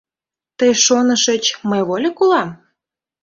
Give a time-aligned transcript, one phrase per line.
[0.57, 2.49] —Тый шонышыч— мый вольык улам?!